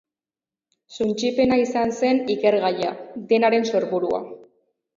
Suntsipena 0.95 1.59
izan 1.65 1.93
zen 1.99 2.23
ikergaia, 2.37 2.91
denaren 3.35 3.71
sorburua. 3.75 4.27